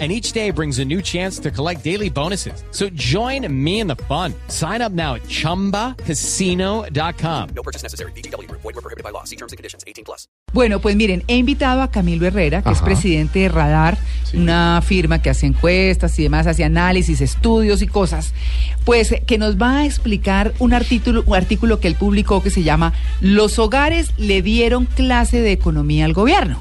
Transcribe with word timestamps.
and 0.00 0.10
each 0.10 0.32
day 0.32 0.50
brings 0.50 0.80
a 0.80 0.84
new 0.84 1.00
chance 1.00 1.38
to 1.38 1.50
collect 1.52 1.84
daily 1.84 2.10
bonuses. 2.10 2.64
So 2.72 2.88
join 2.94 3.46
me 3.48 3.78
in 3.80 3.86
the 3.86 3.94
fun. 4.08 4.34
Sign 4.48 4.82
up 4.82 4.90
now 4.92 5.14
at 5.14 5.22
ChumbaCasino.com. 5.28 7.48
No 7.54 7.62
purchase 7.62 7.82
necessary. 7.84 8.10
BGW. 8.12 8.48
Void 8.50 8.64
were 8.64 8.72
prohibited 8.82 9.04
by 9.04 9.10
law. 9.10 9.22
See 9.24 9.36
terms 9.36 9.52
and 9.52 9.56
conditions. 9.58 9.84
18 9.86 10.04
plus. 10.04 10.26
Bueno, 10.52 10.80
pues 10.80 10.94
miren, 10.96 11.22
he 11.26 11.36
invitado 11.36 11.82
a 11.82 11.90
Camilo 11.90 12.26
Herrera, 12.26 12.62
que 12.62 12.70
es 12.70 12.76
Ajá. 12.78 12.84
presidente 12.84 13.40
de 13.40 13.48
Radar, 13.48 13.98
Sí. 14.24 14.36
una 14.36 14.80
firma 14.86 15.20
que 15.20 15.30
hace 15.30 15.46
encuestas 15.46 16.16
y 16.18 16.22
demás, 16.24 16.46
hace 16.46 16.62
análisis, 16.64 17.20
estudios 17.20 17.82
y 17.82 17.86
cosas, 17.88 18.32
pues 18.84 19.10
eh, 19.12 19.22
que 19.26 19.36
nos 19.36 19.56
va 19.60 19.78
a 19.78 19.84
explicar 19.86 20.54
un 20.60 20.72
artículo, 20.72 21.24
un 21.26 21.34
artículo 21.34 21.80
que 21.80 21.88
él 21.88 21.96
publicó 21.96 22.40
que 22.42 22.50
se 22.50 22.62
llama 22.62 22.92
Los 23.20 23.58
hogares 23.58 24.10
le 24.16 24.42
dieron 24.42 24.86
clase 24.86 25.40
de 25.40 25.50
economía 25.52 26.04
al 26.04 26.12
gobierno. 26.12 26.58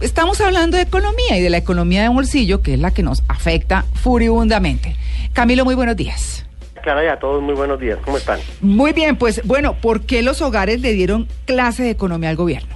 Estamos 0.00 0.40
hablando 0.40 0.78
de 0.78 0.84
economía 0.84 1.36
y 1.36 1.42
de 1.42 1.50
la 1.50 1.58
economía 1.58 2.00
de 2.00 2.08
bolsillo, 2.08 2.62
que 2.62 2.72
es 2.72 2.80
la 2.80 2.90
que 2.90 3.02
nos 3.02 3.22
afecta 3.28 3.84
furibundamente. 3.94 4.96
Camilo, 5.34 5.66
muy 5.66 5.74
buenos 5.74 5.94
días. 5.94 6.46
Clara 6.82 7.04
y 7.04 7.08
a 7.08 7.18
todos 7.18 7.42
muy 7.42 7.52
buenos 7.52 7.78
días, 7.78 7.98
¿cómo 8.02 8.16
están? 8.16 8.40
Muy 8.62 8.94
bien, 8.94 9.16
pues 9.16 9.42
bueno, 9.44 9.74
¿por 9.74 10.00
qué 10.00 10.22
los 10.22 10.40
hogares 10.40 10.80
le 10.80 10.94
dieron 10.94 11.28
clase 11.44 11.82
de 11.82 11.90
economía 11.90 12.30
al 12.30 12.36
gobierno? 12.36 12.74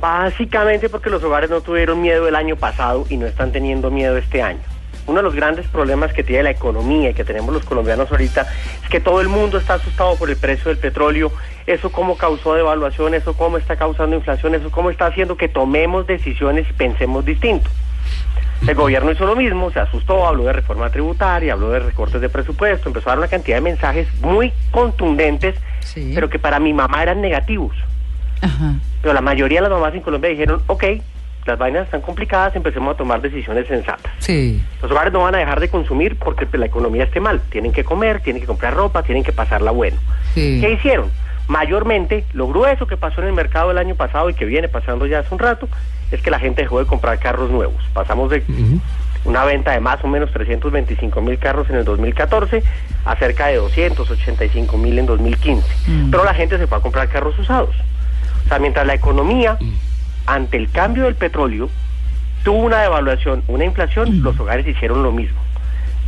Básicamente 0.00 0.88
porque 0.88 1.10
los 1.10 1.20
hogares 1.24 1.50
no 1.50 1.60
tuvieron 1.60 2.00
miedo 2.00 2.28
el 2.28 2.36
año 2.36 2.54
pasado 2.54 3.04
y 3.10 3.16
no 3.16 3.26
están 3.26 3.50
teniendo 3.50 3.90
miedo 3.90 4.16
este 4.16 4.40
año. 4.40 4.60
Uno 5.06 5.18
de 5.18 5.22
los 5.22 5.34
grandes 5.34 5.66
problemas 5.68 6.12
que 6.14 6.22
tiene 6.24 6.44
la 6.44 6.50
economía 6.50 7.10
y 7.10 7.14
que 7.14 7.24
tenemos 7.24 7.52
los 7.52 7.64
colombianos 7.64 8.10
ahorita 8.10 8.46
es 8.82 8.88
que 8.88 9.00
todo 9.00 9.20
el 9.20 9.28
mundo 9.28 9.58
está 9.58 9.74
asustado 9.74 10.16
por 10.16 10.30
el 10.30 10.36
precio 10.36 10.70
del 10.70 10.78
petróleo, 10.78 11.30
eso 11.66 11.92
cómo 11.92 12.16
causó 12.16 12.54
devaluación, 12.54 13.12
eso 13.14 13.34
cómo 13.34 13.58
está 13.58 13.76
causando 13.76 14.16
inflación, 14.16 14.54
eso 14.54 14.70
cómo 14.70 14.90
está 14.90 15.06
haciendo 15.06 15.36
que 15.36 15.48
tomemos 15.48 16.06
decisiones 16.06 16.66
y 16.70 16.72
pensemos 16.72 17.24
distinto. 17.24 17.68
El 18.66 18.74
gobierno 18.76 19.10
hizo 19.10 19.26
lo 19.26 19.36
mismo, 19.36 19.70
se 19.70 19.80
asustó, 19.80 20.26
habló 20.26 20.44
de 20.44 20.54
reforma 20.54 20.88
tributaria, 20.88 21.52
habló 21.52 21.70
de 21.70 21.80
recortes 21.80 22.20
de 22.22 22.30
presupuesto, 22.30 22.88
empezó 22.88 23.10
a 23.10 23.12
dar 23.12 23.18
una 23.18 23.28
cantidad 23.28 23.58
de 23.58 23.60
mensajes 23.60 24.08
muy 24.22 24.52
contundentes, 24.70 25.54
Sí. 25.80 26.12
pero 26.14 26.30
que 26.30 26.38
para 26.38 26.58
mi 26.60 26.72
mamá 26.72 27.02
eran 27.02 27.20
negativos. 27.20 27.76
Ajá. 28.40 28.74
Pero 29.02 29.12
la 29.12 29.20
mayoría 29.20 29.58
de 29.60 29.68
las 29.68 29.78
mamás 29.78 29.94
en 29.94 30.00
Colombia 30.00 30.30
dijeron, 30.30 30.62
ok, 30.66 30.82
las 31.46 31.58
vainas 31.58 31.84
están 31.84 32.00
complicadas, 32.00 32.56
empecemos 32.56 32.94
a 32.94 32.96
tomar 32.96 33.20
decisiones 33.20 33.66
sensatas. 33.66 34.12
Sí. 34.18 34.62
Los 34.80 34.90
hogares 34.90 35.12
no 35.12 35.20
van 35.20 35.34
a 35.34 35.38
dejar 35.38 35.60
de 35.60 35.68
consumir 35.68 36.16
porque 36.16 36.46
pues, 36.46 36.58
la 36.58 36.66
economía 36.66 37.04
esté 37.04 37.20
mal. 37.20 37.40
Tienen 37.50 37.72
que 37.72 37.84
comer, 37.84 38.20
tienen 38.20 38.40
que 38.40 38.46
comprar 38.46 38.74
ropa, 38.74 39.02
tienen 39.02 39.24
que 39.24 39.32
pasarla 39.32 39.70
bueno. 39.70 39.98
Sí. 40.34 40.58
¿Qué 40.60 40.72
hicieron? 40.72 41.10
Mayormente, 41.46 42.24
lo 42.32 42.48
grueso 42.48 42.86
que 42.86 42.96
pasó 42.96 43.20
en 43.20 43.28
el 43.28 43.34
mercado 43.34 43.70
el 43.70 43.78
año 43.78 43.94
pasado 43.94 44.30
y 44.30 44.34
que 44.34 44.46
viene 44.46 44.68
pasando 44.68 45.06
ya 45.06 45.18
hace 45.18 45.34
un 45.34 45.38
rato, 45.38 45.68
es 46.10 46.22
que 46.22 46.30
la 46.30 46.38
gente 46.38 46.62
dejó 46.62 46.78
de 46.78 46.86
comprar 46.86 47.18
carros 47.18 47.50
nuevos. 47.50 47.82
Pasamos 47.92 48.30
de 48.30 48.42
una 49.24 49.44
venta 49.44 49.72
de 49.72 49.80
más 49.80 50.02
o 50.04 50.08
menos 50.08 50.30
325 50.32 51.20
mil 51.20 51.38
carros 51.38 51.68
en 51.70 51.76
el 51.76 51.84
2014 51.84 52.62
a 53.04 53.16
cerca 53.16 53.48
de 53.48 53.56
285 53.56 54.78
mil 54.78 54.98
en 54.98 55.06
2015. 55.06 55.66
Mm. 55.86 56.10
Pero 56.10 56.24
la 56.24 56.34
gente 56.34 56.58
se 56.58 56.66
fue 56.66 56.78
a 56.78 56.80
comprar 56.80 57.08
carros 57.08 57.38
usados. 57.38 57.74
O 58.44 58.48
sea, 58.48 58.58
mientras 58.58 58.86
la 58.86 58.94
economía, 58.94 59.58
ante 60.26 60.56
el 60.56 60.70
cambio 60.70 61.04
del 61.04 61.14
petróleo, 61.14 61.68
tuvo 62.42 62.58
una 62.58 62.80
devaluación, 62.82 63.42
una 63.48 63.64
inflación, 63.64 64.22
los 64.22 64.38
hogares 64.38 64.66
hicieron 64.66 65.02
lo 65.02 65.12
mismo. 65.12 65.40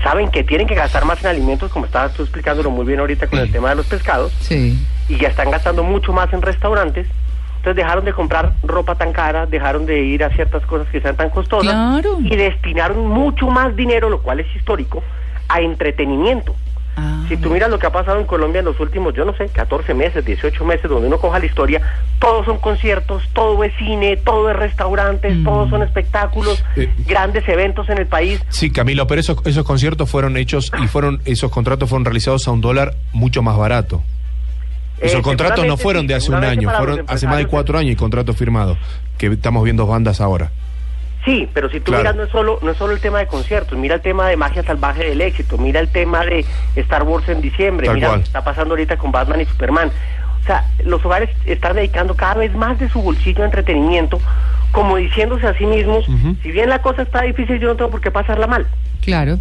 Saben 0.03 0.31
que 0.31 0.45
tienen 0.45 0.67
que 0.67 0.75
gastar 0.75 1.05
más 1.05 1.21
en 1.25 1.31
alimentos, 1.31 1.71
como 1.73 1.87
estabas 1.87 2.13
tú 2.13 2.23
explicándolo 2.23 2.71
muy 2.71 2.85
bien 2.87 3.01
ahorita 3.01 3.27
con 3.29 3.39
el 3.39 3.51
tema 3.51 3.71
de 3.71 3.77
los 3.77 3.87
pescados, 3.87 4.33
Sí. 4.41 4.79
y 5.09 5.17
ya 5.17 5.29
están 5.29 5.51
gastando 5.51 5.83
mucho 5.83 6.13
más 6.13 6.33
en 6.33 6.43
restaurantes. 6.43 7.07
Entonces 7.57 7.77
dejaron 7.83 8.05
de 8.05 8.13
comprar 8.13 8.53
ropa 8.63 8.95
tan 8.95 9.13
cara, 9.13 9.47
dejaron 9.47 9.87
de 9.87 10.01
ir 10.01 10.23
a 10.23 10.31
ciertas 10.31 10.65
cosas 10.67 10.87
que 10.89 11.01
sean 11.01 11.17
tan 11.17 11.31
costosas 11.31 11.73
Claro. 11.73 12.19
y 12.21 12.37
destinaron 12.37 13.07
mucho 13.09 13.49
más 13.49 13.75
dinero, 13.75 14.09
lo 14.11 14.21
cual 14.23 14.39
es 14.41 14.47
histórico, 14.55 15.03
a 15.49 15.61
entretenimiento. 15.61 16.55
Ah, 16.99 17.25
Si 17.29 17.37
tú 17.37 17.51
miras 17.51 17.69
lo 17.69 17.79
que 17.79 17.87
ha 17.87 17.93
pasado 17.93 18.19
en 18.19 18.27
Colombia 18.27 18.61
en 18.61 18.65
los 18.65 18.81
últimos, 18.81 19.13
yo 19.15 19.25
no 19.27 19.37
sé, 19.37 19.49
14 19.49 19.93
meses, 19.93 20.25
18 20.25 20.65
meses, 20.65 20.89
donde 20.89 21.09
uno 21.09 21.19
coja 21.19 21.39
la 21.39 21.45
historia, 21.47 21.83
todos 22.19 22.47
son 22.47 22.59
conciertos, 22.59 23.23
todo 23.35 23.63
es 23.65 23.73
cine, 23.77 24.17
todo 24.17 24.49
es 24.51 24.57
restaurantes, 24.57 25.37
Mm. 25.37 25.45
todos 25.45 25.69
son 25.71 25.83
espectáculos, 25.83 26.65
Eh. 26.77 26.89
grandes 27.07 27.47
eventos 27.49 27.89
en 27.91 27.99
el 27.99 28.07
país. 28.07 28.41
Sí, 28.49 28.71
Camilo, 28.71 29.07
pero 29.07 29.21
esos, 29.21 29.37
esos 29.45 29.65
conciertos 29.65 30.09
fueron 30.11 30.37
hechos 30.39 30.73
y 30.83 30.87
fueron 30.87 31.21
esos 31.27 31.51
contratos 31.51 31.89
fueron 31.91 32.05
realizados 32.07 32.49
a 32.49 32.53
un 32.53 32.61
dólar 32.63 32.95
mucho 33.13 33.43
más 33.43 33.57
barato. 33.59 34.03
Esos 34.99 35.21
Eh, 35.21 35.23
contratos 35.23 35.67
no 35.67 35.77
fueron 35.77 36.07
de 36.07 36.15
hace 36.15 36.31
un 36.33 36.43
año, 36.43 36.71
fueron 36.79 37.05
hace 37.09 37.27
más 37.27 37.37
de 37.37 37.47
cuatro 37.47 37.77
años 37.79 37.93
y 37.93 37.97
contratos 37.97 38.35
firmados, 38.37 38.79
que 39.19 39.27
estamos 39.27 39.63
viendo 39.65 39.87
bandas 39.87 40.23
ahora. 40.23 40.51
Sí, 41.27 41.47
pero 41.53 41.69
si 41.69 41.81
tú 41.81 41.91
Claro. 41.93 42.05
miras 42.05 42.17
no 42.17 42.23
es 42.23 42.31
solo 42.31 42.59
no 42.63 42.71
es 42.71 42.79
solo 42.79 42.95
el 42.95 43.01
tema 43.01 43.19
de 43.19 43.27
conciertos, 43.27 43.77
mira 43.77 43.97
el 43.97 44.01
tema 44.01 44.27
de 44.29 44.37
magia 44.39 44.63
salvaje 44.63 45.05
del 45.05 45.21
éxito, 45.21 45.59
mira 45.59 45.81
el 45.81 45.89
tema 45.89 46.25
de 46.25 46.47
Star 46.77 47.03
Wars 47.03 47.29
en 47.29 47.43
diciembre, 47.43 47.87
Tal 47.89 47.97
mira 47.97 48.07
cual. 48.09 48.19
lo 48.21 48.23
que 48.23 48.27
está 48.29 48.43
pasando 48.45 48.73
ahorita 48.73 48.97
con 48.97 49.13
Batman 49.13 49.43
y 49.43 49.45
Superman. 49.45 49.91
O 50.41 50.47
sea, 50.47 50.65
los 50.85 51.05
hogares 51.05 51.29
están 51.45 51.75
dedicando 51.77 52.15
cada 52.15 52.35
vez 52.35 52.55
más 52.55 52.79
de 52.79 52.89
su 52.89 53.03
bolsillo 53.03 53.43
a 53.43 53.47
entretenimiento, 53.47 54.19
como 54.71 54.97
diciéndose 54.97 55.47
a 55.49 55.55
sí 55.59 55.67
mismos, 55.67 56.07
si 56.43 56.51
bien 56.53 56.69
la 56.71 56.81
cosa 56.81 57.03
está 57.03 57.23
difícil, 57.23 57.59
yo 57.59 57.67
no 57.69 57.75
tengo 57.77 57.91
por 57.91 58.01
qué 58.01 58.11
pasarla 58.13 58.47
mal. 58.47 58.67
claro, 59.03 59.39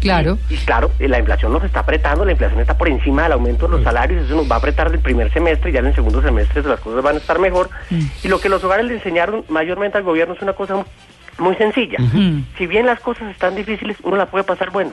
claro. 0.00 0.36
Y, 0.48 0.54
y 0.54 0.56
claro, 0.56 0.90
eh, 0.98 1.06
la 1.06 1.20
inflación 1.20 1.52
nos 1.52 1.62
está 1.62 1.80
apretando, 1.80 2.24
la 2.24 2.32
inflación 2.32 2.60
está 2.60 2.76
por 2.76 2.88
encima 2.88 3.22
del 3.24 3.32
aumento 3.32 3.66
de 3.68 3.76
los 3.76 3.84
salarios, 3.84 4.24
eso 4.24 4.34
nos 4.34 4.50
va 4.50 4.56
a 4.56 4.58
apretar 4.58 4.90
del 4.90 4.98
primer 4.98 5.32
semestre 5.32 5.70
y 5.70 5.72
ya 5.74 5.78
en 5.80 5.86
el 5.86 5.94
segundo 5.94 6.20
semestre 6.22 6.62
las 6.64 6.80
cosas 6.80 7.02
van 7.04 7.14
a 7.14 7.18
estar 7.18 7.38
mejor. 7.38 7.70
Y 8.24 8.26
lo 8.26 8.40
que 8.40 8.48
los 8.48 8.64
hogares 8.64 8.86
le 8.86 8.94
enseñaron 8.94 9.44
mayormente 9.48 9.98
al 9.98 10.02
gobierno 10.04 10.34
es 10.34 10.42
una 10.42 10.54
cosa 10.54 10.84
muy 11.40 11.56
sencilla. 11.56 11.98
Si 12.56 12.66
bien 12.66 12.86
las 12.86 13.00
cosas 13.00 13.30
están 13.30 13.56
difíciles, 13.56 13.96
uno 14.02 14.16
la 14.16 14.26
puede 14.26 14.44
pasar 14.44 14.70
bueno. 14.70 14.92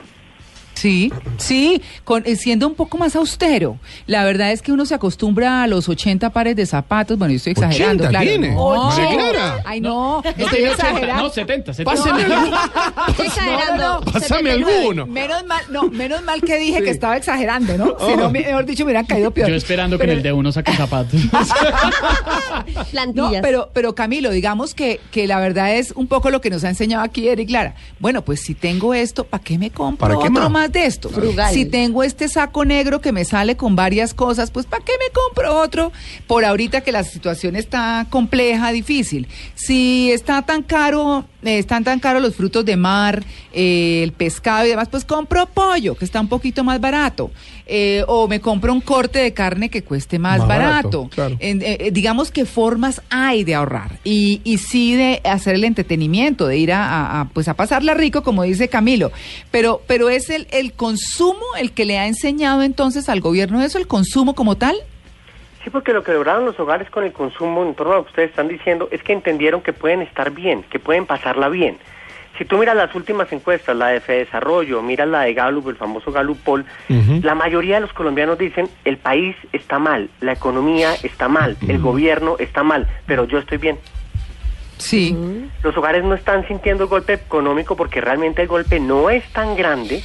Sí, 0.80 1.12
sí, 1.38 1.82
con, 2.04 2.22
eh, 2.24 2.36
siendo 2.36 2.66
un 2.68 2.74
poco 2.74 2.98
más 2.98 3.16
austero. 3.16 3.78
La 4.06 4.24
verdad 4.24 4.52
es 4.52 4.62
que 4.62 4.70
uno 4.70 4.86
se 4.86 4.94
acostumbra 4.94 5.62
a 5.62 5.66
los 5.66 5.88
80 5.88 6.30
pares 6.30 6.54
de 6.54 6.66
zapatos. 6.66 7.18
Bueno, 7.18 7.32
yo 7.32 7.36
estoy 7.38 7.52
exagerando, 7.52 8.04
80 8.04 8.08
claro. 8.10 8.26
tiene. 8.26 8.50
No. 8.54 8.84
María 8.90 9.10
Clara. 9.10 9.62
Ay, 9.64 9.80
no, 9.80 10.22
estoy 10.24 10.44
dije 10.44 10.68
80, 10.68 10.70
exagerando. 10.88 11.22
no, 11.24 11.30
70, 11.30 11.74
70. 11.74 11.90
Pásame, 12.02 12.22
Estoy 13.08 13.26
exagerando. 13.26 14.00
pásame 14.04 14.50
79. 14.50 14.78
alguno. 14.78 15.06
Menos 15.06 15.44
mal, 15.46 15.64
no, 15.70 15.82
menos 15.90 16.22
mal 16.22 16.40
que 16.42 16.58
dije 16.58 16.82
que 16.82 16.90
estaba 16.90 17.16
exagerando, 17.16 17.76
¿no? 17.76 17.96
Si 18.06 18.16
no, 18.16 18.30
me- 18.30 18.40
mejor 18.40 18.64
dicho, 18.64 18.84
me 18.84 18.90
hubieran 18.90 19.06
caído 19.06 19.30
peor. 19.32 19.48
Yo 19.48 19.54
esperando 19.56 19.98
que 19.98 20.04
en 20.04 20.10
el 20.10 20.22
de 20.22 20.32
uno 20.32 20.52
saque 20.52 20.72
zapatos. 20.74 21.20
No, 22.68 22.84
Plantillas. 22.90 23.42
pero, 23.42 23.70
pero 23.72 23.94
Camilo, 23.94 24.30
digamos 24.30 24.74
que, 24.74 25.00
que 25.10 25.26
la 25.26 25.38
verdad 25.40 25.74
es 25.74 25.92
un 25.92 26.06
poco 26.06 26.30
lo 26.30 26.40
que 26.40 26.50
nos 26.50 26.64
ha 26.64 26.68
enseñado 26.68 27.02
aquí 27.04 27.28
Eric 27.28 27.50
Lara. 27.50 27.74
Bueno, 27.98 28.22
pues 28.22 28.40
si 28.40 28.54
tengo 28.54 28.94
esto, 28.94 29.24
¿para 29.24 29.42
qué 29.42 29.58
me 29.58 29.70
compro 29.70 30.08
¿Para 30.08 30.14
qué 30.20 30.28
otro 30.28 30.50
más? 30.50 30.67
Más 30.68 30.72
de 30.72 30.86
esto? 30.86 31.08
Frugal. 31.08 31.52
Si 31.52 31.64
tengo 31.64 32.02
este 32.02 32.28
saco 32.28 32.64
negro 32.64 33.00
que 33.00 33.12
me 33.12 33.24
sale 33.24 33.56
con 33.56 33.76
varias 33.76 34.14
cosas, 34.14 34.50
pues 34.50 34.66
¿para 34.66 34.84
qué 34.84 34.92
me 34.98 35.10
compro 35.12 35.60
otro? 35.60 35.92
Por 36.26 36.44
ahorita 36.44 36.82
que 36.82 36.92
la 36.92 37.04
situación 37.04 37.56
está 37.56 38.06
compleja, 38.10 38.72
difícil. 38.72 39.28
Si 39.54 40.10
está 40.12 40.42
tan 40.42 40.62
caro, 40.62 41.24
están 41.42 41.84
tan 41.84 42.00
caros 42.00 42.20
los 42.22 42.34
frutos 42.34 42.64
de 42.64 42.76
mar, 42.76 43.22
eh, 43.52 44.00
el 44.02 44.12
pescado 44.12 44.66
y 44.66 44.70
demás, 44.70 44.88
pues 44.90 45.04
compro 45.04 45.46
pollo, 45.46 45.94
que 45.94 46.04
está 46.04 46.20
un 46.20 46.28
poquito 46.28 46.64
más 46.64 46.80
barato. 46.80 47.30
Eh, 47.70 48.02
o 48.08 48.26
me 48.28 48.40
compro 48.40 48.72
un 48.72 48.80
corte 48.80 49.18
de 49.18 49.32
carne 49.34 49.68
que 49.68 49.82
cueste 49.82 50.18
más, 50.18 50.38
Más 50.38 50.48
barato. 50.48 50.72
barato, 51.02 51.08
claro. 51.14 51.36
En- 51.38 51.60
eh, 51.62 51.76
eh, 51.80 51.90
digamos 51.92 52.30
que 52.30 52.46
formas 52.46 53.02
hay 53.10 53.44
de 53.44 53.54
ahorrar 53.54 53.98
y, 54.04 54.40
y 54.42 54.56
sí 54.58 54.94
de 54.94 55.20
hacer 55.24 55.54
el 55.54 55.64
entretenimiento, 55.64 56.46
de 56.46 56.56
ir 56.56 56.72
a, 56.72 56.84
a- 56.88 57.20
a, 57.20 57.24
pues 57.28 57.46
a 57.46 57.54
pasarla 57.54 57.92
rico, 57.94 58.22
como 58.22 58.42
dice 58.44 58.68
Camilo. 58.68 59.12
Pero, 59.50 59.82
pero 59.86 60.08
es 60.08 60.30
el, 60.30 60.46
el 60.50 60.72
consumo 60.72 61.42
el 61.60 61.72
que 61.72 61.84
le 61.84 61.98
ha 61.98 62.06
enseñado 62.06 62.62
entonces 62.62 63.08
al 63.10 63.20
gobierno 63.20 63.62
eso, 63.62 63.78
el 63.78 63.86
consumo 63.86 64.34
como 64.34 64.56
tal. 64.56 64.76
Sí, 65.62 65.70
porque 65.70 65.92
lo 65.92 66.02
que 66.02 66.12
lograron 66.12 66.44
los 66.44 66.58
hogares 66.60 66.88
con 66.90 67.04
el 67.04 67.12
consumo, 67.12 67.64
en 67.64 67.74
torno 67.74 67.94
a 67.94 67.96
lo 67.96 68.04
que 68.04 68.10
ustedes 68.10 68.30
están 68.30 68.48
diciendo, 68.48 68.88
es 68.90 69.02
que 69.02 69.12
entendieron 69.12 69.60
que 69.60 69.72
pueden 69.72 70.02
estar 70.02 70.30
bien, 70.30 70.62
que 70.64 70.78
pueden 70.78 71.06
pasarla 71.06 71.48
bien. 71.48 71.78
Si 72.38 72.44
tú 72.44 72.58
miras 72.58 72.76
las 72.76 72.94
últimas 72.94 73.32
encuestas, 73.32 73.76
la 73.76 73.88
de 73.88 74.00
Desarrollo, 74.00 74.80
miras 74.80 75.08
la 75.08 75.22
de 75.22 75.34
Gallup, 75.34 75.68
el 75.70 75.76
famoso 75.76 76.12
Gallup 76.12 76.38
Poll, 76.44 76.64
la 76.88 77.34
mayoría 77.34 77.76
de 77.76 77.80
los 77.80 77.92
colombianos 77.92 78.38
dicen, 78.38 78.68
el 78.84 78.96
país 78.96 79.34
está 79.52 79.80
mal, 79.80 80.08
la 80.20 80.32
economía 80.32 80.94
está 81.02 81.26
mal, 81.26 81.56
el 81.66 81.80
gobierno 81.80 82.36
está 82.38 82.62
mal, 82.62 82.86
pero 83.06 83.24
yo 83.24 83.38
estoy 83.38 83.58
bien. 83.58 83.78
Sí. 84.76 85.16
Los 85.64 85.76
hogares 85.76 86.04
no 86.04 86.14
están 86.14 86.46
sintiendo 86.46 86.84
el 86.84 86.90
golpe 86.90 87.14
económico 87.14 87.74
porque 87.76 88.00
realmente 88.00 88.42
el 88.42 88.48
golpe 88.48 88.78
no 88.78 89.10
es 89.10 89.24
tan 89.32 89.56
grande 89.56 90.04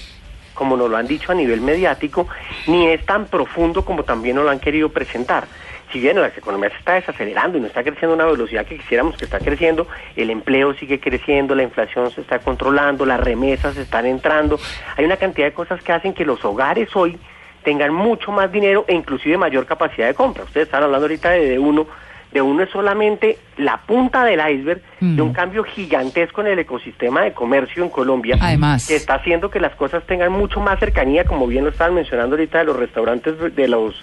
como 0.53 0.77
nos 0.77 0.89
lo 0.89 0.97
han 0.97 1.07
dicho 1.07 1.31
a 1.31 1.35
nivel 1.35 1.61
mediático, 1.61 2.27
ni 2.67 2.87
es 2.87 3.05
tan 3.05 3.25
profundo 3.25 3.83
como 3.85 4.03
también 4.03 4.35
nos 4.35 4.45
lo 4.45 4.51
han 4.51 4.59
querido 4.59 4.89
presentar. 4.89 5.45
si 5.91 5.99
bien 5.99 6.19
la 6.19 6.27
economía 6.27 6.71
se 6.71 6.77
está 6.77 6.93
desacelerando 6.93 7.57
y 7.57 7.61
no 7.61 7.67
está 7.67 7.83
creciendo 7.83 8.13
a 8.13 8.15
una 8.15 8.25
velocidad 8.25 8.65
que 8.65 8.77
quisiéramos 8.77 9.15
que 9.15 9.25
está 9.25 9.37
creciendo, 9.37 9.87
el 10.15 10.31
empleo 10.31 10.73
sigue 10.73 10.99
creciendo, 10.99 11.53
la 11.53 11.61
inflación 11.61 12.09
se 12.09 12.21
está 12.21 12.39
controlando, 12.39 13.05
las 13.05 13.19
remesas 13.19 13.77
están 13.77 14.07
entrando, 14.07 14.59
hay 14.97 15.05
una 15.05 15.17
cantidad 15.17 15.45
de 15.45 15.53
cosas 15.53 15.83
que 15.83 15.91
hacen 15.91 16.13
que 16.13 16.25
los 16.25 16.43
hogares 16.43 16.89
hoy 16.95 17.19
tengan 17.63 17.93
mucho 17.93 18.31
más 18.31 18.51
dinero 18.51 18.85
e 18.87 18.95
inclusive 18.95 19.37
mayor 19.37 19.65
capacidad 19.65 20.07
de 20.07 20.15
compra. 20.15 20.43
Ustedes 20.43 20.65
están 20.65 20.83
hablando 20.83 21.05
ahorita 21.05 21.29
de, 21.29 21.49
de 21.49 21.59
uno, 21.59 21.87
de 22.33 22.41
uno 22.41 22.63
es 22.63 22.69
solamente 22.71 23.37
la 23.57 23.77
punta 23.85 24.23
del 24.25 24.39
iceberg 24.39 24.81
de 24.99 25.21
un 25.21 25.33
cambio 25.33 25.63
gigantesco 25.63 26.41
en 26.41 26.47
el 26.47 26.59
ecosistema 26.59 27.21
de 27.21 27.33
comercio 27.33 27.83
en 27.83 27.89
Colombia, 27.89 28.37
Además. 28.41 28.87
que 28.87 28.95
está 28.95 29.15
haciendo 29.15 29.49
que 29.51 29.59
las 29.59 29.75
cosas 29.75 30.03
tengan 30.07 30.31
mucho 30.31 30.59
más 30.59 30.79
cercanía, 30.79 31.25
como 31.25 31.45
bien 31.47 31.63
lo 31.63 31.69
estaban 31.69 31.93
mencionando 31.93 32.35
ahorita 32.35 32.57
de 32.59 32.63
los 32.65 32.75
restaurantes 32.75 33.35
de 33.55 33.67
los 33.67 33.93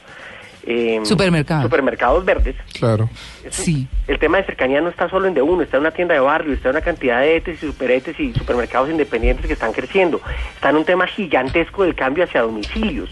eh, 0.67 1.01
Supermercados. 1.05 1.65
supermercados 1.65 2.25
verdes. 2.25 2.55
Claro. 2.79 3.09
Es- 3.43 3.55
Sí. 3.57 3.89
El 4.07 4.19
tema 4.19 4.37
de 4.39 4.45
cercanía 4.45 4.81
no 4.83 4.91
está 4.91 5.09
solo 5.09 5.27
en 5.27 5.33
de 5.35 5.41
uno, 5.43 5.63
está 5.63 5.79
en 5.79 5.81
una 5.83 5.91
tienda 5.91 6.13
de 6.15 6.21
barrio, 6.21 6.53
está 6.53 6.69
en 6.69 6.77
una 6.77 6.85
cantidad 6.85 7.21
de 7.21 7.37
ETES 7.37 7.63
y 7.63 7.67
superetes 7.67 8.21
y 8.21 8.35
supermercados 8.35 8.91
independientes 8.91 9.47
que 9.47 9.55
están 9.55 9.73
creciendo. 9.73 10.21
Está 10.55 10.69
en 10.71 10.77
un 10.77 10.85
tema 10.85 11.07
gigantesco 11.07 11.83
del 11.85 11.95
cambio 11.95 12.25
hacia 12.25 12.43
domicilios. 12.43 13.09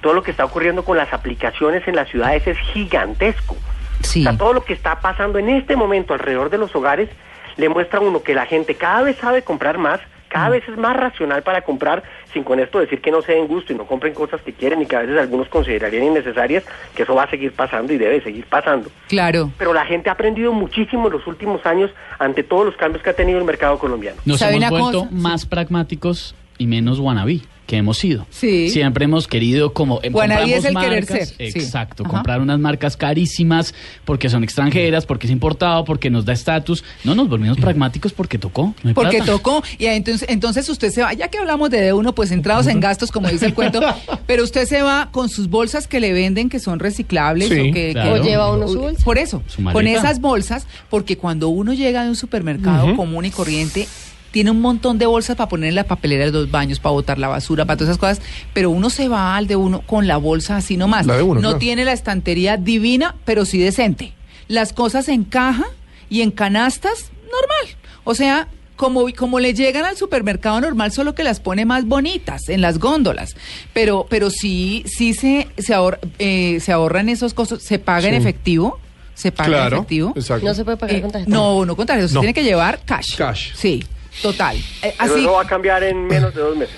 Todo 0.00 0.14
lo 0.14 0.22
que 0.22 0.30
está 0.30 0.44
ocurriendo 0.44 0.84
con 0.84 0.96
las 0.96 1.12
aplicaciones 1.12 1.86
en 1.88 1.96
las 1.96 2.08
ciudades 2.08 2.46
es 2.46 2.56
gigantesco. 2.72 3.56
Sí. 4.02 4.20
O 4.20 4.24
sea, 4.30 4.36
todo 4.38 4.52
lo 4.52 4.64
que 4.64 4.72
está 4.72 5.00
pasando 5.00 5.38
en 5.38 5.48
este 5.48 5.76
momento 5.76 6.14
alrededor 6.14 6.50
de 6.50 6.58
los 6.58 6.74
hogares 6.74 7.08
le 7.56 7.68
muestra 7.68 7.98
a 7.98 8.02
uno 8.02 8.22
que 8.22 8.34
la 8.34 8.46
gente 8.46 8.74
cada 8.74 9.02
vez 9.02 9.16
sabe 9.18 9.42
comprar 9.42 9.78
más, 9.78 10.00
cada 10.28 10.48
Mm. 10.48 10.52
vez 10.52 10.68
es 10.68 10.78
más 10.78 10.96
racional 10.96 11.42
para 11.42 11.60
comprar, 11.60 12.02
sin 12.32 12.42
con 12.42 12.58
esto 12.58 12.78
decir 12.78 13.02
que 13.02 13.10
no 13.10 13.20
se 13.20 13.32
den 13.32 13.46
gusto 13.46 13.74
y 13.74 13.76
no 13.76 13.84
compren 13.86 14.14
cosas 14.14 14.40
que 14.40 14.54
quieren 14.54 14.80
y 14.80 14.86
que 14.86 14.96
a 14.96 15.00
veces 15.00 15.18
algunos 15.18 15.48
considerarían 15.48 16.04
innecesarias, 16.04 16.64
que 16.94 17.02
eso 17.02 17.14
va 17.14 17.24
a 17.24 17.30
seguir 17.30 17.52
pasando 17.52 17.92
y 17.92 17.98
debe 17.98 18.22
seguir 18.22 18.46
pasando. 18.46 18.88
Claro. 19.08 19.50
Pero 19.58 19.74
la 19.74 19.84
gente 19.84 20.08
ha 20.08 20.14
aprendido 20.14 20.54
muchísimo 20.54 21.08
en 21.08 21.12
los 21.12 21.26
últimos 21.26 21.66
años 21.66 21.90
ante 22.18 22.42
todos 22.42 22.64
los 22.64 22.76
cambios 22.76 23.02
que 23.02 23.10
ha 23.10 23.14
tenido 23.14 23.38
el 23.38 23.44
mercado 23.44 23.78
colombiano. 23.78 24.16
Nos 24.24 24.38
¿Sabe 24.38 24.56
hemos 24.56 24.70
vuelto 24.70 24.98
cosa? 25.00 25.10
más 25.12 25.44
pragmáticos 25.44 26.34
y 26.56 26.66
menos 26.66 26.98
wannabe 26.98 27.40
que 27.66 27.76
hemos 27.76 27.96
sido. 27.98 28.26
Sí. 28.30 28.70
Siempre 28.70 29.04
hemos 29.04 29.26
querido 29.28 29.72
como 29.72 30.00
eh, 30.02 30.10
Wannabe 30.12 30.40
compramos 30.42 30.58
es 30.58 30.64
el 30.64 30.76
querer 30.76 31.04
marcas, 31.08 31.28
ser, 31.28 31.52
sí. 31.52 31.58
Exacto, 31.58 32.04
comprar 32.04 32.40
unas 32.40 32.58
marcas 32.58 32.96
carísimas 32.96 33.72
porque 34.04 34.28
son 34.28 34.42
extranjeras, 34.44 35.06
porque 35.06 35.26
es 35.26 35.32
importado, 35.32 35.84
porque 35.84 36.10
nos 36.10 36.24
da 36.24 36.32
estatus. 36.32 36.82
No 37.04 37.14
nos 37.14 37.28
volvimos 37.28 37.56
pragmáticos 37.58 38.12
porque 38.12 38.38
tocó. 38.38 38.74
no 38.82 38.88
hay 38.88 38.94
Porque 38.94 39.18
plata. 39.18 39.32
tocó, 39.32 39.62
y 39.78 39.86
entonces, 39.86 40.28
entonces 40.28 40.68
usted 40.68 40.90
se 40.90 41.02
va, 41.02 41.12
ya 41.12 41.28
que 41.28 41.38
hablamos 41.38 41.70
de 41.70 41.80
de 41.80 41.92
uno, 41.92 42.14
pues 42.14 42.30
entrados 42.32 42.66
en 42.66 42.80
gastos, 42.80 43.10
como 43.12 43.28
dice 43.28 43.46
el 43.46 43.54
cuento, 43.54 43.80
pero 44.26 44.42
usted 44.44 44.66
se 44.66 44.82
va 44.82 45.08
con 45.12 45.28
sus 45.28 45.48
bolsas 45.48 45.86
que 45.88 46.00
le 46.00 46.12
venden, 46.12 46.48
que 46.48 46.58
son 46.60 46.78
reciclables, 46.78 47.48
Sí, 47.48 47.70
o 47.70 47.72
que, 47.72 47.92
claro. 47.92 48.14
que- 48.14 48.20
O 48.20 48.24
lleva 48.24 48.52
uno 48.52 48.68
su 48.68 48.80
bolsa. 48.80 49.04
Por 49.04 49.18
eso, 49.18 49.42
Su 49.46 49.62
con 49.64 49.86
esas 49.86 50.20
bolsas, 50.20 50.66
porque 50.90 51.16
cuando 51.16 51.48
uno 51.48 51.72
llega 51.72 52.02
de 52.04 52.08
un 52.10 52.16
supermercado 52.16 52.94
común 52.96 53.24
y 53.24 53.30
corriente, 53.30 53.86
tiene 54.32 54.50
un 54.50 54.60
montón 54.60 54.98
de 54.98 55.06
bolsas 55.06 55.36
para 55.36 55.48
poner 55.48 55.68
en 55.68 55.74
la 55.76 55.84
papelera 55.84 56.24
de 56.26 56.32
los 56.32 56.50
baños, 56.50 56.80
para 56.80 56.92
botar 56.94 57.18
la 57.18 57.28
basura, 57.28 57.64
para 57.64 57.76
todas 57.76 57.90
esas 57.90 57.98
cosas, 57.98 58.20
pero 58.52 58.70
uno 58.70 58.90
se 58.90 59.06
va 59.06 59.36
al 59.36 59.46
de 59.46 59.54
uno 59.54 59.82
con 59.82 60.08
la 60.08 60.16
bolsa 60.16 60.56
así 60.56 60.76
nomás. 60.76 61.06
La 61.06 61.16
de 61.16 61.22
uno, 61.22 61.34
no 61.34 61.40
claro. 61.50 61.58
tiene 61.58 61.84
la 61.84 61.92
estantería 61.92 62.56
divina, 62.56 63.14
pero 63.24 63.44
sí 63.44 63.58
decente. 63.58 64.12
Las 64.48 64.72
cosas 64.72 65.08
en 65.08 65.22
caja 65.24 65.66
y 66.10 66.22
en 66.22 66.30
canastas, 66.32 67.10
normal. 67.24 67.76
O 68.04 68.14
sea, 68.14 68.48
como, 68.76 69.04
como 69.16 69.38
le 69.38 69.54
llegan 69.54 69.84
al 69.84 69.96
supermercado 69.96 70.60
normal, 70.60 70.90
solo 70.92 71.14
que 71.14 71.22
las 71.22 71.38
pone 71.38 71.64
más 71.64 71.84
bonitas 71.86 72.48
en 72.48 72.60
las 72.62 72.78
góndolas. 72.78 73.36
Pero, 73.72 74.06
pero 74.10 74.28
sí, 74.30 74.82
sí 74.86 75.14
se, 75.14 75.48
se, 75.58 75.74
ahor- 75.74 75.98
eh, 76.18 76.58
se 76.60 76.72
ahorran 76.72 77.08
esos 77.08 77.32
costos, 77.32 77.62
se 77.62 77.78
paga 77.78 78.08
en 78.08 78.14
efectivo. 78.14 78.80
Se 79.14 79.30
paga 79.30 79.46
en 79.48 79.52
Claro. 79.52 79.76
efectivo. 79.76 80.12
Exacto. 80.16 80.46
No 80.46 80.54
se 80.54 80.64
puede 80.64 80.78
pagar 80.78 80.96
Eh, 80.96 81.00
con 81.02 81.12
tarjeta. 81.12 81.30
no, 81.30 81.64
no 81.66 81.76
con 81.76 81.86
tarjeta, 81.86 82.08
se 82.08 82.14
No. 82.14 82.20
tiene 82.20 82.34
que 82.34 82.42
llevar 82.42 82.80
cash. 82.84 83.14
Cash. 83.16 83.52
Sí, 83.54 83.84
total. 84.20 84.56
Eh, 84.56 84.62
Pero 84.82 84.94
así, 84.98 85.20
eso 85.22 85.32
va 85.32 85.42
a 85.42 85.46
cambiar 85.46 85.82
en 85.84 86.06
menos 86.06 86.34
de 86.34 86.40
dos 86.40 86.56
meses. 86.56 86.74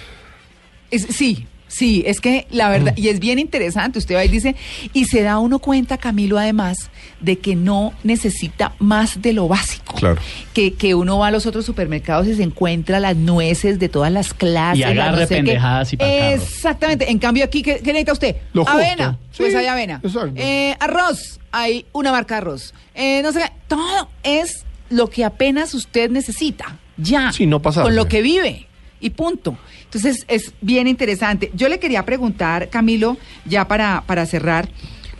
es- 0.90 1.06
sí, 1.10 1.46
sí, 1.66 2.04
es 2.06 2.20
que 2.20 2.46
la 2.50 2.68
verdad, 2.68 2.94
y 2.96 3.08
es 3.08 3.18
bien 3.18 3.38
interesante, 3.40 3.98
usted 3.98 4.14
va 4.14 4.24
y 4.24 4.28
dice, 4.28 4.54
y 4.92 5.06
se 5.06 5.22
da 5.22 5.38
uno 5.38 5.58
cuenta, 5.58 5.98
Camilo, 5.98 6.38
además, 6.38 6.90
de 7.20 7.38
que 7.40 7.56
no 7.56 7.92
necesita 8.04 8.74
más 8.78 9.20
de 9.22 9.32
lo 9.32 9.48
básico. 9.48 9.94
Claro. 9.96 10.20
Que, 10.52 10.74
que 10.74 10.94
uno 10.94 11.18
va 11.18 11.28
a 11.28 11.30
los 11.32 11.46
otros 11.46 11.64
supermercados 11.64 12.26
y 12.28 12.34
se 12.36 12.42
encuentra 12.44 13.00
las 13.00 13.16
nueces 13.16 13.78
de 13.80 13.88
todas 13.88 14.12
las 14.12 14.34
clases. 14.34 14.78
Y 14.78 14.80
las 14.82 14.90
agarre 14.92 15.22
no 15.22 15.26
sé 15.26 15.28
qué. 15.28 15.34
pendejadas 15.36 15.92
y 15.92 15.96
carro. 15.96 16.10
Exactamente. 16.12 17.10
En 17.10 17.18
cambio 17.18 17.44
aquí, 17.44 17.62
¿qué, 17.62 17.76
qué 17.78 17.92
necesita 17.92 18.12
usted? 18.12 18.36
Lo 18.52 18.62
justo. 18.64 18.78
avena. 18.78 19.18
Pues 19.36 19.52
Sí, 19.52 19.58
hay 19.58 19.66
avena. 19.66 20.00
exacto. 20.04 20.32
Eh, 20.36 20.76
arroz. 20.78 21.40
Hay 21.50 21.86
una 21.92 22.12
marca 22.12 22.34
de 22.36 22.38
arroz. 22.42 22.74
Eh, 22.94 23.20
no 23.22 23.32
sé 23.32 23.40
qué. 23.40 23.50
Todo 23.68 24.08
es 24.22 24.64
lo 24.90 25.08
que 25.08 25.24
apenas 25.24 25.72
usted 25.74 26.10
necesita. 26.10 26.76
Ya. 26.96 27.32
Sí, 27.32 27.46
no. 27.46 27.60
Con 27.60 27.96
lo 27.96 28.06
que 28.06 28.22
vive. 28.22 28.66
Y 29.00 29.10
punto. 29.10 29.56
Entonces 29.84 30.24
es 30.28 30.54
bien 30.60 30.88
interesante. 30.88 31.50
Yo 31.54 31.68
le 31.68 31.78
quería 31.78 32.04
preguntar, 32.04 32.68
Camilo, 32.68 33.16
ya 33.44 33.68
para, 33.68 34.02
para 34.06 34.26
cerrar. 34.26 34.68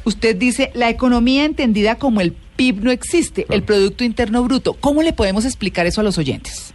Usted 0.04 0.36
dice, 0.36 0.70
la 0.74 0.90
economía 0.90 1.44
entendida 1.44 1.96
como 1.96 2.20
el 2.20 2.32
PIB 2.32 2.82
no 2.82 2.90
existe, 2.90 3.46
el 3.50 3.62
Producto 3.62 4.04
Interno 4.04 4.42
Bruto. 4.42 4.74
¿Cómo 4.74 5.02
le 5.02 5.12
podemos 5.12 5.44
explicar 5.44 5.86
eso 5.86 6.00
a 6.00 6.04
los 6.04 6.18
oyentes? 6.18 6.74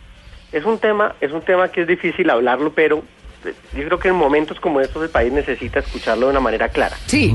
Es 0.51 0.65
un 0.65 0.77
tema, 0.79 1.15
es 1.21 1.31
un 1.31 1.41
tema 1.41 1.69
que 1.69 1.81
es 1.81 1.87
difícil 1.87 2.29
hablarlo, 2.29 2.73
pero 2.73 3.03
eh, 3.45 3.53
yo 3.75 3.85
creo 3.85 3.99
que 3.99 4.07
en 4.09 4.15
momentos 4.15 4.59
como 4.59 4.81
estos 4.81 5.03
el 5.03 5.09
país 5.09 5.31
necesita 5.31 5.79
escucharlo 5.79 6.25
de 6.25 6.31
una 6.31 6.39
manera 6.39 6.69
clara. 6.69 6.97
Sí. 7.05 7.33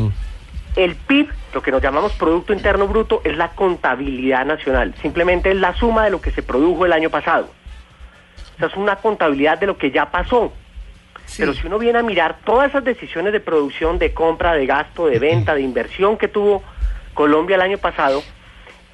El 0.76 0.96
PIB, 0.96 1.28
lo 1.52 1.62
que 1.62 1.70
nos 1.70 1.80
llamamos 1.80 2.12
Producto 2.14 2.52
Interno 2.52 2.88
Bruto, 2.88 3.20
es 3.24 3.36
la 3.36 3.50
contabilidad 3.50 4.44
nacional. 4.44 4.94
Simplemente 5.00 5.50
es 5.50 5.56
la 5.56 5.74
suma 5.74 6.04
de 6.04 6.10
lo 6.10 6.20
que 6.20 6.32
se 6.32 6.42
produjo 6.42 6.84
el 6.84 6.92
año 6.92 7.10
pasado. 7.10 7.48
O 8.54 8.58
sea, 8.58 8.68
es 8.68 8.76
una 8.76 8.96
contabilidad 8.96 9.58
de 9.58 9.66
lo 9.66 9.78
que 9.78 9.90
ya 9.90 10.10
pasó. 10.10 10.52
sí. 11.26 11.36
Pero 11.38 11.54
si 11.54 11.66
uno 11.66 11.78
viene 11.78 12.00
a 12.00 12.02
mirar 12.02 12.38
todas 12.44 12.70
esas 12.70 12.84
decisiones 12.84 13.32
de 13.32 13.40
producción, 13.40 13.98
de 13.98 14.12
compra, 14.12 14.54
de 14.54 14.66
gasto, 14.66 15.06
de 15.06 15.18
venta, 15.18 15.54
de 15.54 15.62
inversión 15.62 16.16
que 16.16 16.28
tuvo 16.28 16.62
Colombia 17.14 17.54
el 17.54 17.62
año 17.62 17.78
pasado, 17.78 18.22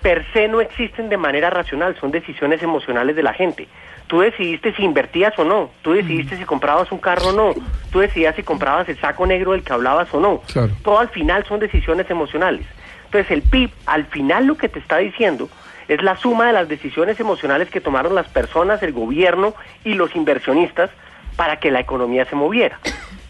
per 0.03 0.27
se 0.33 0.49
no 0.49 0.61
existen 0.61 1.09
de 1.09 1.17
manera 1.17 1.51
racional, 1.51 1.97
son 1.99 2.11
decisiones 2.11 2.63
emocionales 2.63 3.17
de 3.17 3.23
la 3.23 3.33
gente. 3.33 3.69
Tú 4.11 4.19
decidiste 4.19 4.75
si 4.75 4.83
invertías 4.83 5.39
o 5.39 5.45
no, 5.45 5.71
tú 5.83 5.93
decidiste 5.93 6.37
si 6.37 6.45
comprabas 6.45 6.91
un 6.91 6.99
carro 6.99 7.29
o 7.29 7.33
no, 7.33 7.55
tú 7.93 8.01
decidías 8.01 8.35
si 8.35 8.43
comprabas 8.43 8.89
el 8.89 8.99
saco 8.99 9.25
negro 9.25 9.53
del 9.53 9.63
que 9.63 9.73
hablabas 9.73 10.13
o 10.13 10.19
no. 10.19 10.43
Claro. 10.53 10.73
Todo 10.83 10.99
al 10.99 11.11
final 11.11 11.45
son 11.47 11.61
decisiones 11.61 12.11
emocionales. 12.11 12.67
Entonces 13.05 13.31
el 13.31 13.43
PIB 13.43 13.71
al 13.87 14.07
final 14.07 14.47
lo 14.47 14.57
que 14.57 14.69
te 14.69 14.81
está 14.81 14.97
diciendo 14.97 15.49
es 15.87 16.03
la 16.03 16.17
suma 16.17 16.49
de 16.49 16.53
las 16.55 16.69
decisiones 16.69 17.21
emocionales 17.21 17.71
que 17.71 17.81
tomaron 17.81 18.17
las 18.17 18.27
personas, 18.27 18.83
el 18.83 18.93
gobierno 18.93 19.55
y 19.85 19.95
los 19.95 20.17
inversionistas 20.17 20.91
para 21.37 21.61
que 21.61 21.71
la 21.71 21.79
economía 21.79 22.25
se 22.25 22.35
moviera. 22.35 22.81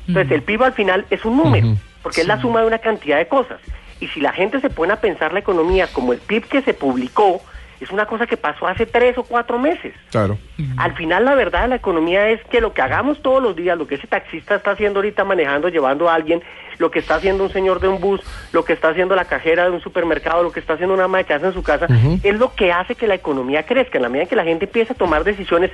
Entonces 0.09 0.33
el 0.33 0.41
PIB 0.41 0.63
al 0.63 0.73
final 0.73 1.05
es 1.11 1.27
un 1.27 1.37
número, 1.37 1.77
porque 2.03 2.23
es 2.23 2.27
la 2.27 2.41
suma 2.41 2.63
de 2.63 2.67
una 2.67 2.79
cantidad 2.79 3.19
de 3.19 3.29
cosas. 3.29 3.61
Y 4.01 4.09
si 4.09 4.21
la 4.21 4.33
gente 4.33 4.63
se 4.63 4.71
pone 4.71 4.95
a 4.95 5.01
pensar 5.03 5.35
la 5.35 5.41
economía 5.41 5.89
como 5.89 6.15
el 6.15 6.21
PIB 6.21 6.49
que 6.49 6.63
se 6.63 6.73
publicó, 6.73 7.43
es 7.81 7.91
una 7.91 8.07
cosa 8.07 8.27
que 8.27 8.37
pasó 8.37 8.67
hace 8.67 8.87
tres 8.87 9.17
o 9.19 9.25
cuatro 9.25 9.59
meses. 9.59 9.95
Claro. 10.11 10.39
Al 10.77 10.95
final 10.95 11.25
la 11.25 11.35
verdad 11.35 11.63
de 11.63 11.69
la 11.69 11.77
economía 11.77 12.29
es 12.29 12.43
que 12.45 12.61
lo 12.61 12.75
que 12.75 12.83
hagamos 12.83 13.23
todos 13.23 13.43
los 13.43 13.57
días, 13.57 13.79
lo 13.79 13.87
que 13.87 13.95
ese 13.95 14.07
taxista 14.07 14.57
está 14.57 14.73
haciendo 14.73 14.99
ahorita 14.99 15.25
manejando, 15.25 15.69
llevando 15.69 16.09
a 16.09 16.15
alguien, 16.15 16.43
lo 16.81 16.91
que 16.91 16.99
está 16.99 17.17
haciendo 17.17 17.45
un 17.45 17.53
señor 17.53 17.79
de 17.79 17.89
un 17.89 18.01
bus, 18.01 18.21
lo 18.53 18.65
que 18.65 18.73
está 18.73 18.89
haciendo 18.89 19.15
la 19.15 19.27
cajera 19.27 19.65
de 19.65 19.71
un 19.71 19.83
supermercado, 19.83 20.43
lo 20.43 20.51
que 20.51 20.61
está 20.61 20.73
haciendo 20.73 20.95
una 20.95 21.05
ama 21.05 21.19
de 21.19 21.27
casa 21.27 21.47
en 21.47 21.53
su 21.53 21.63
casa, 21.63 21.87
es 22.23 22.39
lo 22.39 22.55
que 22.55 22.73
hace 22.73 22.95
que 22.95 23.07
la 23.07 23.15
economía 23.15 23.67
crezca. 23.67 23.99
En 23.99 24.03
la 24.03 24.09
medida 24.09 24.23
en 24.23 24.29
que 24.31 24.37
la 24.37 24.45
gente 24.45 24.65
empieza 24.65 24.95
a 24.95 24.97
tomar 24.97 25.23
decisiones 25.23 25.71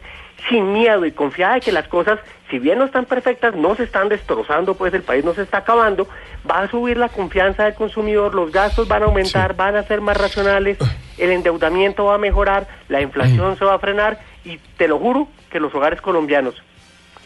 sin 0.49 0.73
miedo 0.73 1.07
y 1.07 1.13
confiada 1.13 1.55
de 1.55 1.61
que 1.61 1.71
las 1.71 1.87
cosas, 1.87 2.19
si 2.51 2.59
bien 2.59 2.79
no 2.79 2.85
están 2.85 3.05
perfectas, 3.05 3.55
no 3.55 3.77
se 3.77 3.85
están 3.85 4.09
destrozando, 4.09 4.75
pues 4.75 4.93
el 4.95 5.03
país 5.03 5.25
no 5.25 5.33
se 5.33 5.43
está 5.43 5.59
acabando, 5.59 6.09
va 6.51 6.63
a 6.63 6.69
subir 6.69 6.97
la 6.97 7.09
confianza 7.09 7.65
del 7.65 7.75
consumidor, 7.75 8.35
los 8.35 8.51
gastos 8.51 8.89
van 8.89 9.05
a 9.05 9.07
aumentar, 9.07 9.55
van 9.55 9.77
a 9.77 9.85
ser 9.85 10.01
más 10.01 10.17
racionales, 10.17 10.77
el 11.19 11.31
endeudamiento 11.31 12.07
va 12.07 12.17
a 12.17 12.19
mejorar, 12.19 12.67
la 12.89 13.01
inflación 13.01 13.57
se 13.57 13.65
va 13.65 13.75
a 13.75 13.79
frenar 13.79 14.19
y 14.45 14.59
te 14.77 14.89
lo 14.89 14.99
juro 14.99 15.29
que 15.51 15.61
los 15.61 15.73
hogares 15.73 16.01
colombianos 16.01 16.61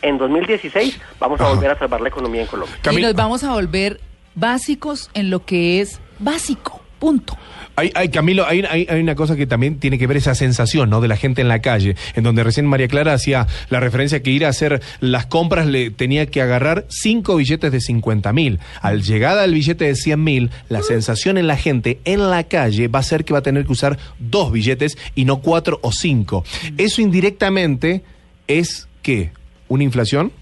en 0.02 0.18
2016 0.18 1.00
vamos 1.18 1.40
a 1.40 1.48
volver 1.48 1.70
a 1.70 1.78
salvar 1.78 2.00
la 2.00 2.08
economía 2.08 2.42
en 2.42 2.46
Colombia. 2.46 2.76
y 2.90 2.96
nos 2.96 3.14
vamos 3.14 3.44
a 3.44 3.52
volver 3.52 4.00
básicos 4.34 5.10
en 5.14 5.30
lo 5.30 5.44
que 5.44 5.80
es 5.80 6.00
básico. 6.18 6.80
Punto. 6.98 7.34
Hay, 7.76 7.90
hay, 7.94 8.10
Camilo, 8.10 8.46
hay, 8.46 8.62
hay, 8.68 8.86
hay 8.86 9.00
una 9.00 9.14
cosa 9.14 9.34
que 9.34 9.46
también 9.46 9.78
tiene 9.78 9.96
que 9.96 10.06
ver 10.06 10.18
esa 10.18 10.34
sensación, 10.34 10.90
¿no? 10.90 11.00
De 11.00 11.08
la 11.08 11.16
gente 11.16 11.40
en 11.40 11.48
la 11.48 11.62
calle, 11.62 11.96
en 12.14 12.24
donde 12.24 12.44
recién 12.44 12.66
María 12.66 12.88
Clara 12.88 13.14
hacía 13.14 13.46
la 13.70 13.80
referencia 13.80 14.22
que 14.22 14.30
ir 14.30 14.44
a 14.44 14.50
hacer 14.50 14.82
las 15.00 15.24
compras 15.24 15.66
le 15.66 15.90
tenía 15.90 16.26
que 16.26 16.42
agarrar 16.42 16.84
cinco 16.90 17.36
billetes 17.36 17.72
de 17.72 17.80
50 17.80 18.34
mil. 18.34 18.60
Al 18.82 19.02
llegada 19.02 19.42
del 19.42 19.54
billete 19.54 19.86
de 19.86 19.94
100 19.94 20.22
mil, 20.22 20.50
la 20.68 20.82
sensación 20.82 21.38
en 21.38 21.46
la 21.46 21.56
gente 21.56 22.00
en 22.04 22.28
la 22.28 22.44
calle 22.44 22.88
va 22.88 22.98
a 22.98 23.02
ser 23.02 23.24
que 23.24 23.32
va 23.32 23.38
a 23.38 23.42
tener 23.42 23.64
que 23.64 23.72
usar 23.72 23.98
dos 24.18 24.52
billetes 24.52 24.98
y 25.14 25.24
no 25.24 25.40
cuatro 25.40 25.78
o 25.82 25.90
cinco. 25.90 26.44
Eso 26.76 27.00
indirectamente 27.00 28.02
es, 28.46 28.88
¿qué? 29.00 29.32
¿Una 29.70 29.84
inflación? 29.84 30.32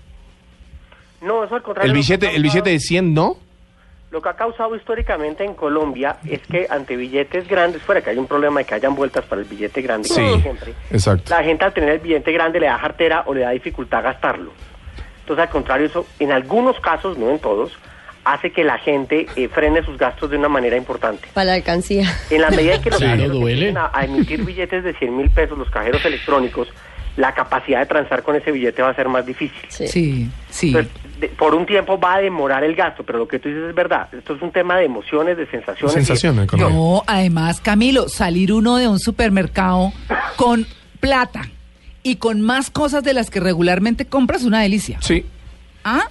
No, 1.21 1.45
eso 1.45 1.55
al 1.55 1.63
contrario. 1.63 1.91
¿El 1.93 1.97
lo 1.97 2.03
que 2.03 2.07
billete, 2.07 2.27
ha 2.29 2.31
el 2.33 2.43
billete 2.43 2.71
de 2.71 2.77
causado- 2.77 2.89
100 2.89 3.15
no? 3.15 3.37
Lo 4.11 4.23
que 4.23 4.29
ha 4.31 4.37
causado 4.37 4.75
históricamente 4.75 5.45
en 5.45 5.53
Colombia 5.53 6.17
es 6.27 6.41
que 6.47 6.67
ante 6.71 6.97
billetes 6.97 7.47
grandes, 7.47 7.83
fuera 7.83 8.01
que 8.01 8.09
hay 8.09 8.17
un 8.17 8.27
problema 8.27 8.61
de 8.61 8.65
que 8.65 8.75
hayan 8.75 8.95
vueltas 8.95 9.23
para 9.27 9.43
el 9.43 9.47
billete 9.47 9.83
grande, 9.83 10.09
Sí, 10.09 10.15
como 10.19 10.41
siempre, 10.41 10.73
exacto. 10.91 11.31
la 11.31 11.43
gente 11.45 11.63
al 11.67 11.75
tener 11.75 11.91
el 11.91 11.99
billete 11.99 12.33
grande 12.33 12.59
le 12.59 12.67
da 12.67 12.79
jartera 12.79 13.25
o 13.27 13.35
le 13.35 13.43
da 13.43 13.51
dificultad 13.51 14.03
gastarlo. 14.03 14.51
Entonces, 15.21 15.43
al 15.45 15.51
contrario, 15.51 15.87
eso 15.89 16.07
en 16.21 16.33
algunos 16.33 16.81
casos, 16.81 17.19
no 17.19 17.29
en 17.31 17.39
todos, 17.39 17.71
hace 18.25 18.51
que 18.51 18.65
la 18.65 18.79
gente 18.79 19.27
eh, 19.37 19.49
frene 19.49 19.85
sus 19.85 19.99
gastos 19.99 20.31
de 20.31 20.39
una 20.39 20.49
manera 20.49 20.79
importante. 20.79 21.29
Para 21.35 21.45
la 21.45 21.53
alcancía. 21.55 22.11
En 22.31 22.41
la 22.41 22.49
medida 22.49 22.77
en 22.77 22.83
que 22.83 22.89
los 22.89 22.99
Claro, 23.01 23.13
cajeros 23.19 23.37
duele. 23.39 23.69
empiecen 23.69 23.77
a, 23.77 23.91
a 23.93 24.05
emitir 24.07 24.43
billetes 24.43 24.85
de 24.85 24.95
100 24.95 25.15
mil 25.19 25.29
pesos, 25.29 25.59
los 25.59 25.69
cajeros 25.69 26.03
electrónicos, 26.07 26.69
la 27.19 27.35
capacidad 27.35 27.81
de 27.81 27.87
transar 27.87 28.23
con 28.23 28.37
ese 28.37 28.53
billete 28.53 28.81
va 28.81 28.91
a 28.91 28.95
ser 28.95 29.09
más 29.09 29.27
difícil. 29.27 29.61
Sí. 29.69 29.89
Sí, 29.89 30.31
sí. 30.51 30.69
Entonces, 30.69 30.93
de- 31.21 31.29
por 31.29 31.53
un 31.55 31.67
tiempo 31.67 31.99
va 31.99 32.15
a 32.15 32.21
demorar 32.21 32.63
el 32.63 32.77
gasto, 32.77 33.03
pero 33.03 33.19
lo 33.19 33.27
que 33.27 33.41
tú 33.41 33.49
dices 33.49 33.65
es 33.69 33.75
verdad. 33.75 34.09
Esto 34.15 34.37
es 34.37 34.41
un 34.43 34.53
tema 34.53 34.77
de 34.77 34.85
emociones, 34.85 35.37
de 35.37 35.47
sensaciones. 35.49 35.93
Sensaciones, 35.93 36.47
correcto. 36.47 36.71
No, 36.71 37.03
además, 37.09 37.61
Camilo, 37.61 38.09
salir 38.09 38.53
uno 38.53 38.77
de 38.77 38.87
un 38.87 39.01
supermercado 39.01 39.93
con 40.37 40.65
plata 41.01 41.43
y 42.05 42.17
con 42.17 42.41
más 42.41 42.71
cosas 42.71 43.03
de 43.03 43.15
las 43.15 43.31
que 43.31 43.41
regularmente 43.41 44.07
compras, 44.07 44.45
una 44.45 44.61
delicia. 44.61 44.99
Sí. 45.03 45.27
¿Ah? 45.83 46.05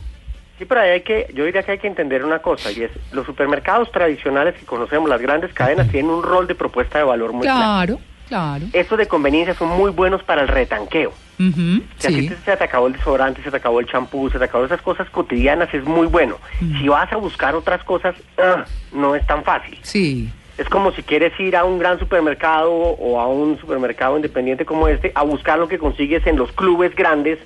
Sí, 0.59 0.65
pero 0.65 0.81
ahí 0.81 0.89
hay 0.89 1.01
que, 1.03 1.27
yo 1.33 1.45
diría 1.45 1.63
que 1.63 1.71
hay 1.71 1.77
que 1.77 1.87
entender 1.87 2.25
una 2.25 2.39
cosa, 2.39 2.69
y 2.71 2.81
es, 2.83 2.91
los 3.13 3.25
supermercados 3.25 3.91
tradicionales 3.91 4.55
que 4.55 4.65
conocemos, 4.65 5.07
las 5.09 5.21
grandes 5.21 5.53
cadenas, 5.53 5.87
tienen 5.89 6.11
un 6.11 6.23
rol 6.23 6.47
de 6.47 6.55
propuesta 6.55 6.97
de 6.97 7.05
valor 7.05 7.31
muy 7.31 7.43
claro. 7.43 7.95
Claro, 7.95 7.99
claro. 8.27 8.65
Estos 8.74 8.98
de 8.98 9.07
conveniencia 9.07 9.53
son 9.53 9.69
muy 9.69 9.91
buenos 9.91 10.24
para 10.24 10.41
el 10.41 10.48
retanqueo. 10.48 11.12
Si 11.38 11.43
ti 11.53 11.81
sí. 12.00 12.29
te- 12.29 12.36
se 12.38 12.57
te 12.57 12.63
acabó 12.63 12.88
el 12.88 12.93
desodorante, 12.93 13.43
se 13.43 13.51
te 13.51 13.57
acabó 13.57 13.79
el 13.79 13.86
champú, 13.88 14.29
se 14.29 14.39
te 14.39 14.46
acabó 14.46 14.65
esas 14.65 14.81
cosas 14.81 15.07
cotidianas, 15.10 15.72
es 15.74 15.84
muy 15.84 16.07
bueno. 16.07 16.38
Si 16.79 16.88
vas 16.88 17.12
a 17.13 17.17
buscar 17.17 17.53
otras 17.55 17.84
cosas, 17.84 18.15
ah, 18.39 18.65
no 18.91 19.15
es 19.15 19.25
tan 19.27 19.43
fácil. 19.43 19.77
Sí. 19.84 20.29
Es 20.57 20.67
como 20.69 20.91
si 20.91 21.03
quieres 21.03 21.39
ir 21.39 21.55
a 21.55 21.63
un 21.63 21.77
gran 21.77 22.00
supermercado 22.00 22.72
o 22.74 23.19
a 23.19 23.27
un 23.27 23.60
supermercado 23.60 24.15
independiente 24.15 24.65
como 24.65 24.88
este 24.88 25.12
a 25.13 25.22
buscar 25.22 25.60
lo 25.60 25.67
que 25.67 25.77
consigues 25.77 26.25
en 26.25 26.36
los 26.38 26.51
clubes 26.51 26.96
grandes 26.96 27.38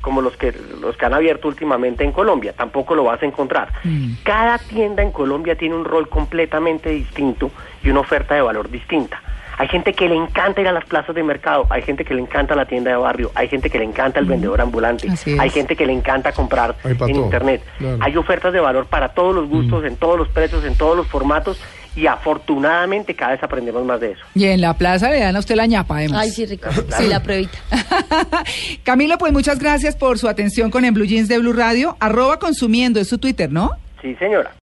como 0.00 0.20
los 0.20 0.36
que 0.36 0.52
los 0.80 0.96
que 0.96 1.04
han 1.04 1.14
abierto 1.14 1.46
últimamente 1.48 2.02
en 2.04 2.10
Colombia. 2.12 2.52
Tampoco 2.52 2.94
lo 2.96 3.04
vas 3.04 3.22
a 3.22 3.26
encontrar. 3.26 3.72
Mm. 3.84 4.14
Cada 4.24 4.58
tienda 4.58 5.02
en 5.04 5.12
Colombia 5.12 5.56
tiene 5.56 5.76
un 5.76 5.84
rol 5.84 6.08
completamente 6.08 6.90
distinto 6.90 7.50
y 7.84 7.90
una 7.90 8.00
oferta 8.00 8.34
de 8.34 8.40
valor 8.40 8.68
distinta. 8.70 9.20
Hay 9.58 9.68
gente 9.68 9.92
que 9.94 10.08
le 10.08 10.14
encanta 10.16 10.60
ir 10.60 10.68
a 10.68 10.72
las 10.72 10.84
plazas 10.84 11.14
de 11.14 11.22
mercado, 11.22 11.66
hay 11.70 11.82
gente 11.82 12.04
que 12.04 12.14
le 12.14 12.20
encanta 12.20 12.54
la 12.54 12.66
tienda 12.66 12.90
de 12.90 12.96
barrio, 12.96 13.30
hay 13.34 13.48
gente 13.48 13.70
que 13.70 13.78
le 13.78 13.84
encanta 13.84 14.20
el 14.20 14.26
vendedor 14.26 14.60
ambulante, 14.60 15.08
Mm. 15.08 15.40
Hay 15.40 15.50
gente 15.50 15.76
que 15.76 15.86
le 15.86 15.92
encanta 15.92 16.32
comprar 16.32 16.76
en 16.84 17.16
internet. 17.16 17.62
claro. 17.78 17.98
Hay 18.00 18.16
ofertas 18.16 18.52
de 18.52 18.60
valor 18.60 18.86
para 18.86 19.08
todos 19.10 19.34
los 19.34 19.48
gustos, 19.48 19.84
en 19.84 19.96
todos 19.96 20.18
los 20.18 20.28
precios, 20.28 20.64
en 20.64 20.74
todos 20.76 20.96
los 20.96 21.06
formatos 21.06 21.58
y 21.96 22.06
afortunadamente 22.06 23.14
cada 23.14 23.32
vez 23.32 23.42
aprendemos 23.42 23.82
más 23.84 23.98
de 24.00 24.12
eso. 24.12 24.20
Y 24.34 24.44
en 24.44 24.60
la 24.60 24.74
plaza 24.74 25.08
le 25.10 25.20
dan 25.20 25.34
a 25.34 25.38
usted 25.38 25.54
la 25.56 25.66
ñapa, 25.66 25.96
además. 25.96 26.20
Ay, 26.24 26.30
sí, 26.30 26.44
rico. 26.44 26.68
Sí, 26.96 27.06
la 27.08 27.22
pruebita. 27.22 27.56
Camilo, 28.84 29.18
pues 29.18 29.32
muchas 29.32 29.58
gracias 29.58 29.96
por 29.96 30.18
su 30.18 30.28
atención 30.28 30.70
con 30.70 30.84
En 30.84 30.94
Blue 30.94 31.06
Jeans 31.06 31.28
de 31.28 31.38
Blue 31.38 31.52
Radio. 31.52 31.96
Arroba 32.00 32.38
consumiendo, 32.38 33.00
es 33.00 33.08
su 33.08 33.18
Twitter, 33.18 33.50
¿no? 33.50 33.70
Sí, 34.02 34.14
señora. 34.16 34.52